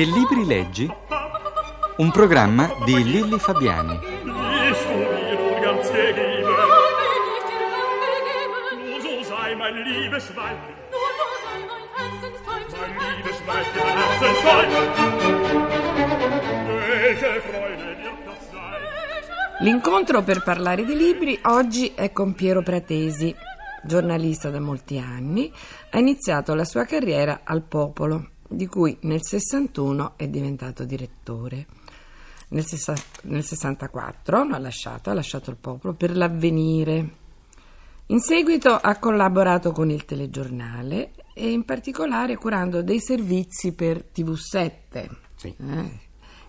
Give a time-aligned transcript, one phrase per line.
[0.00, 0.90] Che libri leggi?
[1.98, 4.00] Un programma di Lilli Fabiani.
[19.58, 23.36] L'incontro per parlare di libri oggi è con Piero Pratesi,
[23.82, 25.52] giornalista da molti anni,
[25.90, 31.66] ha iniziato la sua carriera al Popolo, di cui nel 61 è diventato direttore.
[32.48, 37.18] Nel, sessa- nel 64 l'ha lasciato, ha lasciato il Popolo per l'avvenire.
[38.06, 45.08] In seguito ha collaborato con il telegiornale e in particolare curando dei servizi per TV7.
[45.36, 45.54] Sì.
[45.56, 45.98] Eh,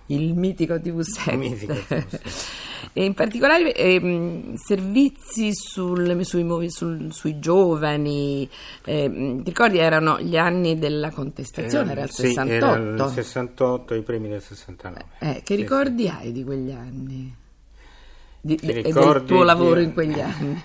[0.08, 1.32] il mitico TV7.
[1.32, 2.60] Il mitico TV7.
[2.94, 8.50] e in particolare ehm, servizi sul- sui, movi- sul- sui giovani.
[8.86, 12.52] ehm, ti ricordi erano gli anni della contestazione, era il Sì, 68.
[12.52, 15.06] era il 68, i primi del 69.
[15.20, 17.36] Eh, che Sì, ricordi hai di quegli anni?
[18.44, 20.64] Di- e del tuo lavoro di- in quegli anni?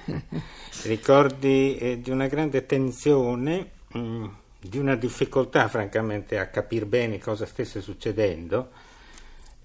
[0.70, 0.86] sì.
[0.88, 4.24] Ricordi eh, di una grande tensione, mm,
[4.60, 8.70] di una difficoltà francamente a capire bene cosa stesse succedendo,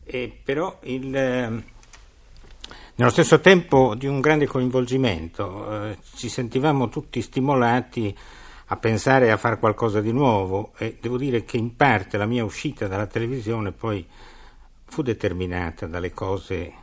[0.03, 1.63] e però il, eh,
[3.01, 5.87] nello stesso tempo di un grande coinvolgimento.
[5.89, 8.15] eh, ci sentivamo tutti stimolati
[8.65, 12.43] a pensare a fare qualcosa di nuovo e devo dire che in parte la mia
[12.43, 14.07] uscita dalla televisione poi
[14.85, 16.73] fu determinata dalle cose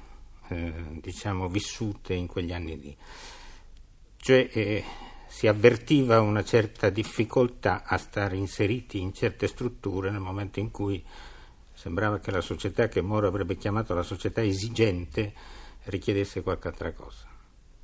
[0.49, 2.97] eh, diciamo vissute in quegli anni lì.
[4.17, 4.85] Cioè eh,
[5.29, 11.01] si avvertiva una certa difficoltà a stare inseriti in certe strutture nel momento in cui
[11.75, 15.33] sembrava che la società che Moro avrebbe chiamato la società esigente
[15.89, 17.27] richiedesse qualche altra cosa.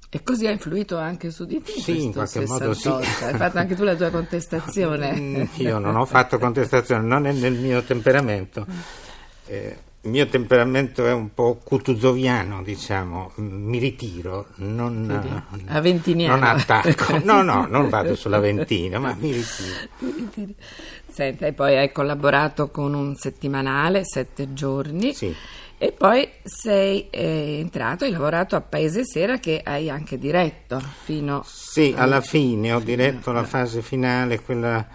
[0.08, 1.72] E così ha influito anche su di te.
[1.72, 2.82] Sì, in qualche modo sì.
[2.82, 3.24] 68.
[3.26, 5.48] Hai fatto anche tu la tua contestazione.
[5.56, 8.64] Io non ho fatto contestazione, non è nel mio temperamento.
[9.46, 16.34] Eh, il mio temperamento è un po' cutuzoviano, diciamo, mi ritiro, non, eh, Aventiniano.
[16.36, 17.20] non attacco.
[17.24, 20.54] No, no, non vado sulla ventina, ma mi ritiro.
[21.08, 25.14] Senta, e poi hai collaborato con un settimanale, sette giorni.
[25.14, 25.34] Sì.
[25.78, 31.42] E poi sei eh, entrato, hai lavorato a Paese Sera che hai anche diretto fino
[31.46, 34.86] Sì, alla fine ho diretto la fase finale, quella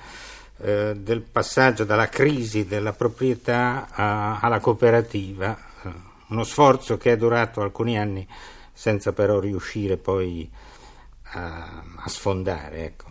[0.62, 5.92] eh, del passaggio dalla crisi della proprietà a- alla cooperativa, eh,
[6.28, 8.28] uno sforzo che è durato alcuni anni
[8.74, 10.50] senza però riuscire poi
[11.32, 12.86] a, a sfondare.
[12.86, 13.08] Ecco.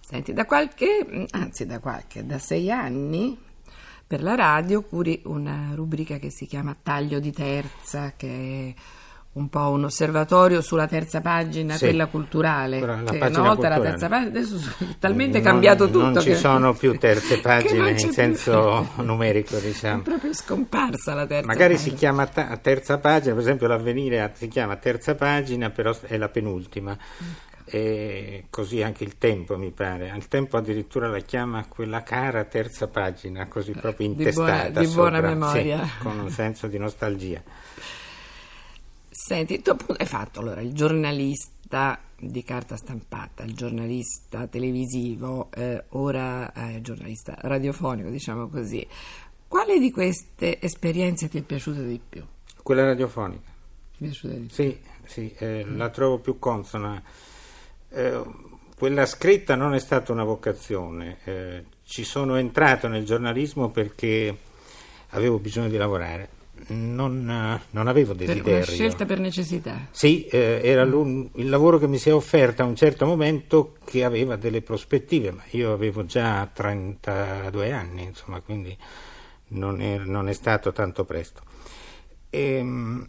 [0.00, 3.38] Senti, da qualche, anzi da qualche, da sei anni
[4.06, 8.80] per la radio curi una rubrica che si chiama Taglio di Terza, che è
[9.34, 11.86] un po' un osservatorio sulla terza pagina, Sì.
[11.86, 12.78] quella culturale.
[12.80, 13.90] La che pagina una volta era la culturale.
[13.90, 15.98] terza pagina, adesso è talmente Non- cambiato tutto.
[16.04, 20.02] Non ci che- sono più terze pagine in c'è più- senso numerico, È diciamo.
[20.02, 21.90] proprio scomparsa la terza Magari pagina.
[21.92, 26.28] si chiama ta- terza pagina, per esempio l'avvenire si chiama terza pagina, però è la
[26.28, 26.96] penultima.
[27.66, 30.12] E così anche il tempo mi pare.
[30.14, 34.80] Il tempo addirittura la chiama quella cara terza pagina, così proprio Di buona- intestata.
[34.80, 35.82] di buona memoria.
[35.82, 37.42] sì, con un senso di nostalgia.
[39.16, 45.84] Senti, tu appunto hai fatto allora il giornalista di carta stampata, il giornalista televisivo, eh,
[45.90, 48.84] ora eh, giornalista radiofonico, diciamo così.
[49.46, 52.24] Quale di queste esperienze ti è piaciuta di più?
[52.60, 53.52] Quella radiofonica.
[53.96, 54.54] Ti è piaciuta di più?
[54.54, 57.00] Sì, sì, eh, la trovo più consona.
[57.90, 58.22] Eh,
[58.76, 64.36] quella scritta non è stata una vocazione, eh, ci sono entrato nel giornalismo perché
[65.10, 66.28] avevo bisogno di lavorare,
[66.68, 68.56] non, non avevo Per desiderio.
[68.56, 69.88] una scelta per necessità.
[69.90, 74.04] Sì, eh, era il lavoro che mi si è offerto a un certo momento che
[74.04, 78.76] aveva delle prospettive, ma io avevo già 32 anni, insomma, quindi
[79.48, 81.42] non è, non è stato tanto presto.
[82.30, 83.08] Ehm,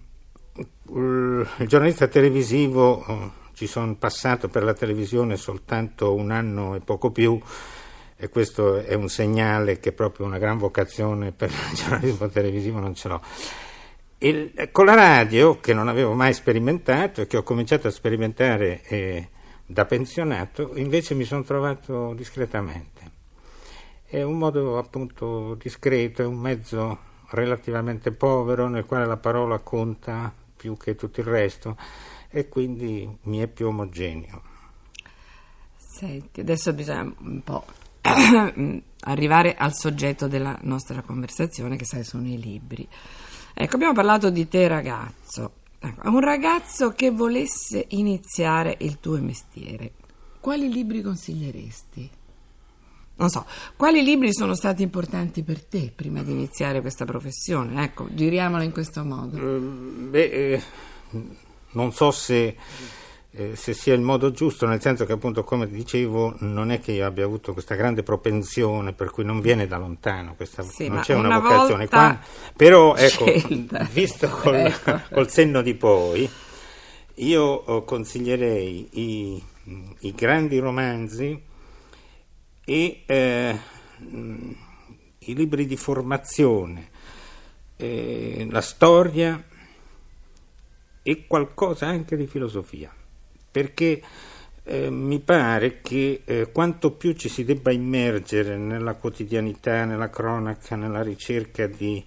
[0.94, 6.80] il il giornalista televisivo, eh, ci sono passato per la televisione soltanto un anno e
[6.82, 7.40] poco più,
[8.18, 12.96] e questo è un segnale che proprio una gran vocazione per il giornalismo televisivo non
[12.96, 13.22] ce l'ho.
[14.20, 18.82] Il- con la radio, che non avevo mai sperimentato e che ho cominciato a sperimentare
[18.84, 19.30] eh,
[19.66, 23.12] da pensionato, invece mi sono trovato discretamente.
[24.06, 30.34] È un modo appunto discreto, è un mezzo relativamente povero nel quale la parola conta
[30.56, 31.76] più che tutto il resto
[32.30, 34.42] e quindi mi è più omogeneo.
[35.76, 37.66] Senti, adesso bisogna un po'
[39.02, 42.88] arrivare al soggetto della nostra conversazione, che sai sono i libri.
[43.54, 45.64] Ecco, abbiamo parlato di te ragazzo.
[45.80, 49.94] Ecco, un ragazzo che volesse iniziare il tuo mestiere,
[50.40, 52.10] quali libri consiglieresti?
[53.18, 53.46] Non so,
[53.78, 57.82] quali libri sono stati importanti per te prima di iniziare questa professione?
[57.84, 59.38] Ecco, giriamola in questo modo.
[59.38, 60.64] Mm, beh, eh,
[61.72, 62.58] non so se,
[63.36, 66.94] eh, se, sia il modo giusto, nel senso che appunto, come dicevo, non è che
[66.94, 71.02] io abbia avuto questa grande propensione per cui non viene da lontano, questa, sì, non
[71.02, 72.20] c'è una, una vocazione qua.
[72.56, 73.88] Però ecco, scelta.
[73.92, 75.02] visto col, ecco.
[75.12, 76.30] col senno di poi,
[77.16, 79.44] io consiglierei i,
[80.00, 81.42] i grandi romanzi
[82.64, 83.60] e eh,
[85.20, 86.90] i libri di formazione,
[87.76, 89.44] eh, la storia
[91.04, 92.92] e qualcosa anche di filosofia,
[93.56, 94.02] perché
[94.66, 100.76] eh, mi pare che eh, quanto più ci si debba immergere nella quotidianità, nella cronaca,
[100.76, 102.04] nella ricerca di,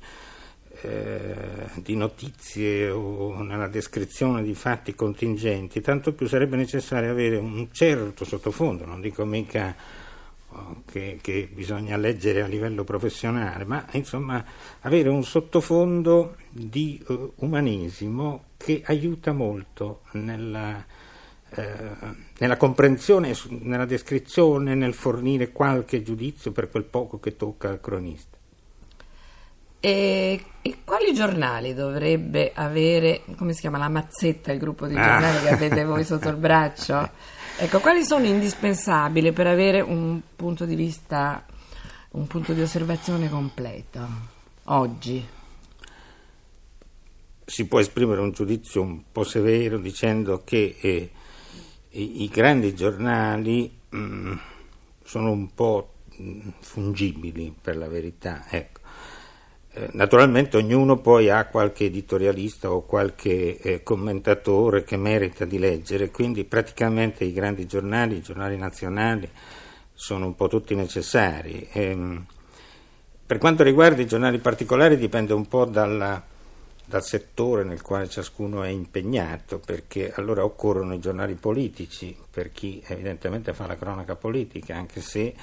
[0.82, 1.34] eh,
[1.76, 8.26] di notizie o nella descrizione di fatti contingenti, tanto più sarebbe necessario avere un certo
[8.26, 9.74] sottofondo, non dico mica
[10.84, 14.44] che, che, bisogna leggere a livello professionale, ma insomma
[14.80, 20.84] avere un sottofondo di uh, umanesimo che aiuta molto nella,
[21.50, 21.74] eh,
[22.38, 28.36] nella comprensione, nella descrizione, nel fornire qualche giudizio per quel poco che tocca al cronista.
[29.80, 35.36] E, e, quali giornali dovrebbe avere, come si chiama, la mazzetta, il gruppo di giornali
[35.36, 35.40] ah.
[35.40, 37.10] che avete voi sotto il braccio?
[37.60, 41.44] Ecco, quali sono indispensabili per avere un punto di vista,
[42.10, 44.06] un punto di osservazione completo
[44.66, 45.26] oggi?
[47.44, 51.10] Si può esprimere un giudizio un po' severo dicendo che eh,
[51.90, 54.32] i, i, grandi giornali mm,
[55.04, 58.44] sono un po' mm, fungibili per la verità.
[58.48, 58.78] Ecco
[59.78, 66.10] eh, naturalmente ognuno poi ha qualche editorialista o qualche eh, commentatore che merita di leggere,
[66.10, 69.28] quindi praticamente i grandi giornali, i giornali nazionali,
[69.92, 71.68] sono un po' tutti necessari.
[71.72, 72.26] Ehm,
[73.26, 76.24] per quanto riguarda i giornali particolari dipende un po' dalla,
[76.88, 82.82] dal settore nel quale ciascuno è impegnato, perché allora occorrono i giornali politici per chi
[82.86, 85.34] evidentemente fa la cronaca politica, anche se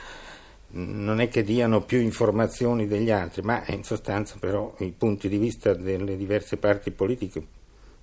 [0.69, 5.37] non è che diano più informazioni degli altri, ma in sostanza però i punti di
[5.37, 7.45] vista delle diverse parti politiche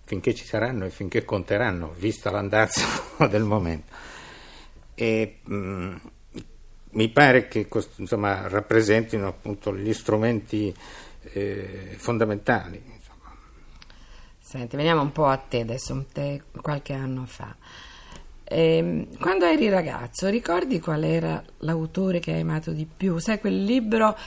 [0.05, 2.87] finché ci saranno e finché conteranno, vista l'andazzo
[3.29, 3.93] del momento.
[4.94, 5.94] E, mh,
[6.91, 7.67] mi pare che
[7.97, 10.73] insomma, rappresentino appunto gli strumenti
[11.33, 13.00] eh, fondamentali.
[14.44, 17.55] Senti, veniamo un po' a te adesso, te qualche anno fa.
[18.43, 23.19] Eh, quando eri ragazzo, ricordi qual era l'autore che hai amato di più?
[23.19, 24.19] Sai, quel libro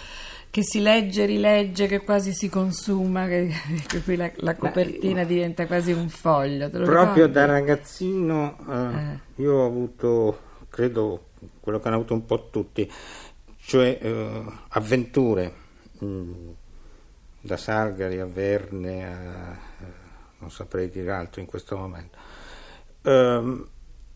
[0.49, 3.51] che si legge, rilegge, che quasi si consuma, che,
[3.85, 6.69] che qui la, la copertina Beh, diventa quasi un foglio.
[6.69, 7.31] proprio ricordi?
[7.33, 9.19] da ragazzino eh, eh.
[9.43, 10.39] io ho avuto,
[10.69, 11.25] credo,
[11.59, 12.89] quello che hanno avuto un po' tutti,
[13.59, 15.53] cioè eh, avventure,
[15.99, 16.49] mh, mm,
[17.41, 20.04] da Salgari a Verne, a,
[20.45, 22.17] non saprei dire altro in questo momento.
[23.01, 23.67] Um,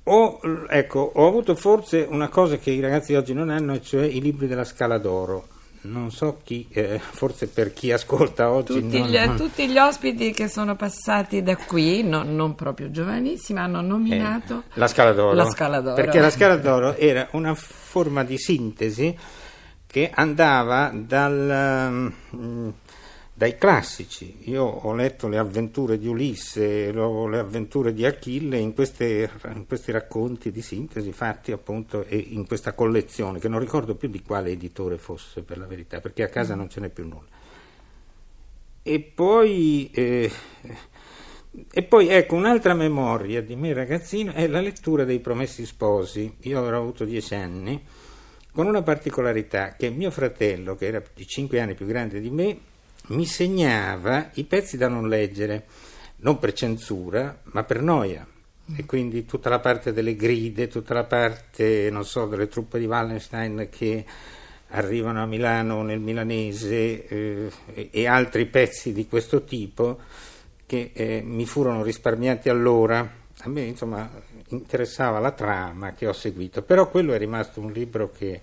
[0.03, 0.39] ho,
[0.69, 4.47] ecco, ho avuto forse una cosa che i ragazzi oggi non hanno, cioè i libri
[4.47, 5.47] della Scala d'Oro.
[5.81, 8.81] Non so chi, eh, forse per chi ascolta oggi.
[8.81, 9.37] Tutti, non, gli, non...
[9.37, 14.71] tutti gli ospiti che sono passati da qui, no, non proprio giovanissimi, hanno nominato eh,
[14.74, 15.95] la, Scala d'Oro, la Scala d'Oro.
[15.95, 19.17] Perché la Scala d'Oro era una forma di sintesi
[19.88, 21.89] che andava dal.
[22.31, 22.74] Um,
[23.39, 24.50] dai classici.
[24.50, 29.93] Io ho letto le avventure di Ulisse, le avventure di Achille in, queste, in, questi
[29.93, 34.98] racconti di sintesi fatti appunto in questa collezione, che non ricordo più di quale editore
[34.98, 37.29] fosse per la verità, perché a casa non ce n'è più nulla.
[38.84, 40.29] E poi, eh,
[41.72, 46.36] e poi ecco un'altra memoria di me ragazzino è la lettura dei Promessi Sposi.
[46.41, 47.81] Io avrò avuto dieci anni,
[48.51, 52.60] con una particolarità che mio fratello, che era di cinque anni più grande di me,
[53.08, 55.65] mi segnava i pezzi da non leggere,
[56.18, 58.25] non per censura, ma per noia.
[58.75, 62.86] E quindi tutta la parte delle gride, tutta la parte, non so, delle truppe di
[62.86, 64.06] Wallenstein che
[64.70, 67.50] arrivano a Milano nel milanese eh,
[67.89, 70.00] e altri pezzi di questo tipo
[70.68, 73.18] che eh, mi furono risparmiati allora.
[73.41, 74.08] A me, insomma,
[74.50, 78.41] interessava la trama che ho seguito, però quello è rimasto un libro che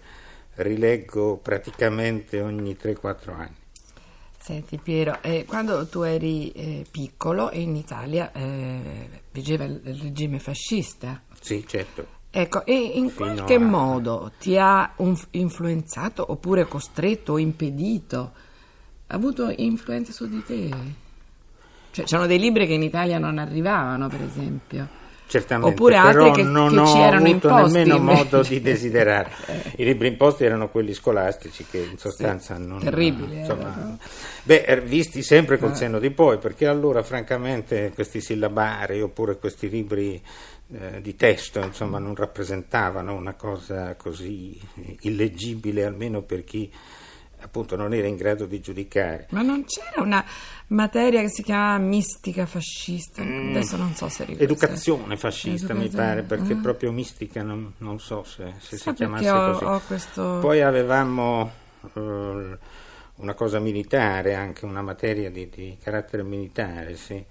[0.55, 3.66] rileggo praticamente ogni 3-4 anni.
[4.47, 11.21] Senti Piero, eh, quando tu eri eh, piccolo in Italia eh, vigeva il regime fascista.
[11.41, 12.07] Sì, certo.
[12.31, 13.59] Ecco, e in Fino qualche a...
[13.59, 18.33] modo ti ha un, influenzato oppure costretto o impedito?
[19.09, 20.69] Ha avuto influenza su di te?
[21.91, 24.88] Cioè, c'erano dei libri che in Italia non arrivavano, per esempio.
[25.28, 27.73] Certamente, Oppure altri però che, non che ho ci erano avuto imposti.
[27.78, 28.23] nemmeno invece.
[28.23, 29.30] modo di desiderare.
[29.76, 32.78] I libri imposti erano quelli scolastici che in sostanza non...
[32.78, 33.99] terribili insomma, erano.
[34.45, 35.59] beh, er- visti sempre Eh.
[35.59, 40.23] col senno di poi, perché allora francamente questi sillabari oppure questi libri
[40.73, 44.56] eh, di testo insomma non rappresentavano una cosa così
[45.00, 46.71] illeggibile almeno per chi
[47.47, 49.29] appunto non era in grado di giudicare.
[49.31, 50.25] Ma non c'era una
[50.69, 53.23] materia che si chiamava mistica fascista?
[53.23, 54.43] Adesso non so se ricordo.
[54.43, 54.47] Mm.
[54.50, 56.57] Educazione fascista mi Educazione, pare, perché ah.
[56.61, 59.65] proprio mistica non, non so se, se si chiamasse ho- così.
[59.65, 61.50] ho questo- Poi avevamo
[61.95, 62.59] eh,
[63.17, 67.25] una cosa militare, anche una materia di, di carattere militare, sì.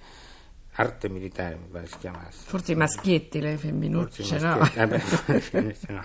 [0.77, 2.43] arte militare mi pare si chiamasse.
[2.47, 4.57] Forse i maschietti, le Forse femminucce, i no?
[4.57, 6.03] maschietti- eh beh, invece no.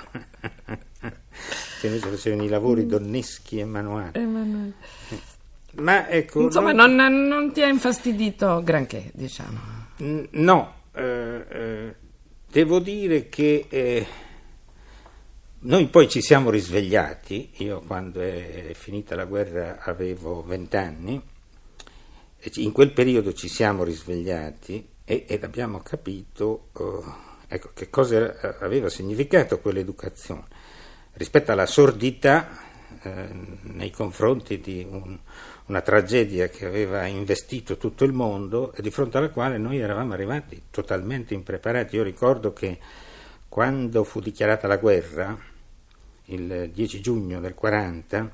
[1.80, 4.10] Che invece facevano i lavori donneschi e manuali.
[4.12, 4.72] Emanuele.
[5.76, 9.58] Ma ecco, Insomma, non- non, non ti ha infastidito granché, diciamo.
[9.98, 11.94] N- No, eh, eh,
[12.50, 14.06] devo dire che eh,
[15.60, 21.18] noi poi ci siamo risvegliati, io quando è finita la guerra avevo vent'anni,
[22.56, 28.88] in quel periodo ci siamo risvegliati e, ed abbiamo capito eh, ecco, che cosa aveva
[28.88, 30.44] significato quell'educazione
[31.14, 32.48] rispetto alla sordità
[33.02, 33.28] eh,
[33.62, 35.18] nei confronti di un-
[35.66, 40.12] una tragedia che aveva investito tutto il mondo e di fronte alla quale noi eravamo
[40.12, 41.96] arrivati totalmente impreparati.
[41.96, 42.78] Io ricordo che
[43.48, 45.38] quando fu dichiarata la guerra,
[46.26, 48.30] il 10 giugno del 40,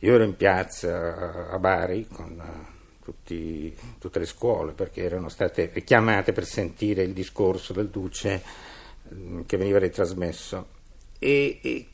[0.00, 5.72] io ero in piazza a Bari con eh, tutti- tutte le scuole perché erano state
[5.84, 8.42] chiamate per sentire il discorso del Duce
[9.14, 10.76] mm, che veniva ritrasmesso
[11.18, 11.86] e, e,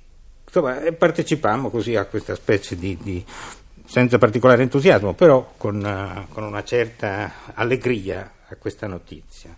[0.44, 3.24] insomma, partecipammo così a questa specie di, di-
[3.84, 9.56] senza particolare entusiasmo, però con, eh, con una certa allegria a questa notizia.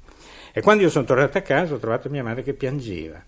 [0.52, 3.22] E quando io sono tornato a casa ho trovato mia madre che piangeva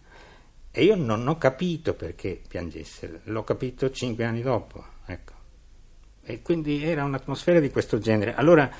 [0.70, 4.84] e io non ho capito perché piangesse, l'ho capito cinque anni dopo.
[5.06, 5.32] Ecco.
[6.24, 8.34] E quindi era un'atmosfera di questo genere.
[8.34, 8.70] Allora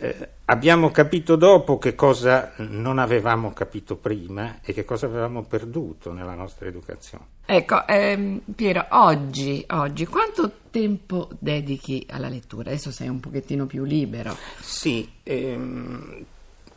[0.00, 6.12] eh, abbiamo capito dopo che cosa non avevamo capito prima e che cosa avevamo perduto
[6.12, 7.24] nella nostra educazione.
[7.44, 12.70] Ecco, ehm, Piero, oggi, oggi, quanto tempo dedichi alla lettura?
[12.70, 14.36] Adesso sei un pochettino più libero.
[14.60, 16.24] Sì, ehm,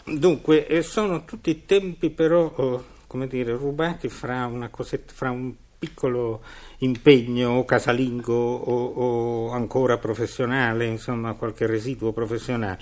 [0.04, 5.54] dunque eh, sono tutti tempi però, oh, come dire, rubati fra, una cosetta, fra un
[5.82, 6.42] piccolo
[6.80, 12.78] impegno o casalingo o, o ancora professionale, insomma qualche residuo professionale,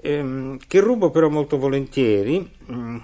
[0.00, 2.50] ehm, che rubo però molto volentieri.
[2.72, 2.96] mm,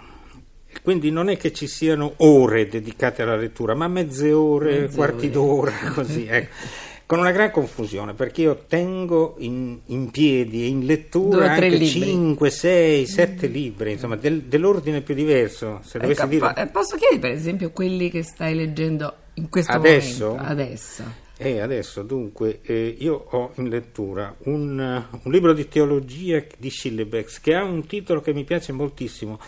[0.75, 4.97] e quindi non è che ci siano ore dedicate alla lettura, ma mezze ore, Mezze
[4.97, 5.31] quarti ore.
[5.31, 6.55] d'ora, così, ecco.
[7.12, 11.69] Con una gran confusione, perché io tengo in, in piedi e in lettura Due anche
[11.69, 11.87] libri.
[11.88, 15.81] 5, 6, 7 libri, insomma, del- dell'ordine più diverso.
[15.83, 16.52] Se dovessi Ecco, dire...
[16.54, 20.26] po- eh, posso chiedere, per esempio, quelli che stai leggendo in questo Adesso?
[20.28, 20.50] momento?
[20.52, 21.02] Adesso.
[21.37, 26.71] E adesso dunque eh, io ho in lettura un, eh, un libro di teologia di
[26.71, 29.38] Schillebeck che ha un titolo che mi piace moltissimo,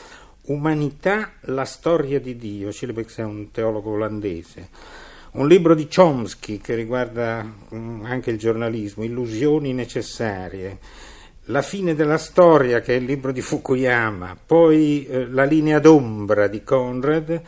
[0.49, 2.71] Umanità, la storia di Dio.
[2.71, 4.68] Schillebeck è un teologo olandese.
[5.34, 10.78] Un libro di Chomsky che riguarda mm, anche il giornalismo, Illusioni necessarie.
[11.46, 16.46] La fine della storia, che è il libro di Fukuyama, poi eh, La linea d'ombra
[16.46, 17.42] di Conrad,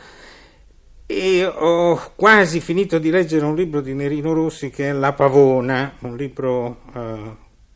[1.05, 5.93] e ho quasi finito di leggere un libro di Nerino Rossi che è La Pavona,
[5.99, 7.35] un libro eh,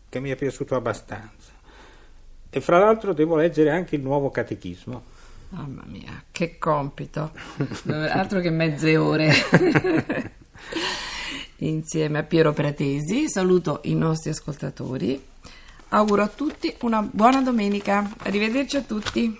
[0.10, 1.54] che mi è piaciuto abbastanza.
[2.50, 5.04] E fra l'altro devo leggere anche il nuovo catechismo.
[5.52, 7.32] Mamma mia, che compito.
[7.88, 9.32] Altro che mezze ore.
[11.58, 15.22] Insieme a Piero Pratesi saluto i nostri ascoltatori.
[15.90, 18.10] Auguro a tutti una buona domenica.
[18.20, 19.40] Arrivederci a tutti.